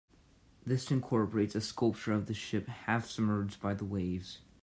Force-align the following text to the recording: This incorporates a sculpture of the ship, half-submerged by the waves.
This 0.65 0.89
incorporates 0.89 1.53
a 1.53 1.61
sculpture 1.61 2.11
of 2.13 2.25
the 2.25 2.33
ship, 2.33 2.67
half-submerged 2.67 3.61
by 3.61 3.75
the 3.75 3.85
waves. 3.85 4.39